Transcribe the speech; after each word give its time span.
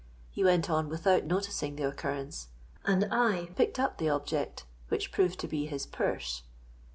He 0.31 0.43
went 0.43 0.67
on 0.67 0.89
without 0.89 1.25
noticing 1.25 1.75
the 1.75 1.87
occurrence; 1.87 2.47
and 2.85 3.07
I 3.11 3.49
picked 3.55 3.77
up 3.77 3.99
the 3.99 4.09
object, 4.09 4.65
which 4.87 5.11
proved 5.11 5.39
to 5.41 5.47
be 5.47 5.67
his 5.67 5.85
purse. 5.85 6.41